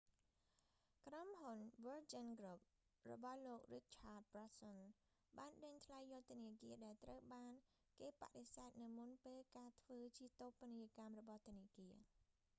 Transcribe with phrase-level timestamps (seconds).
[1.07, 7.51] ក្រុមហ៊ុន វើរជីន គ្រុប virgin group របស់លោក រីកឆាត ប្រានសុន richard branson បានដេញថ្លៃយកធនាគារដែលត្រូវបាន
[7.99, 11.95] គេបដិសេធនៅមុនពេលការធ្វើជាតូបនីយកម្មរបស់ធនាគារ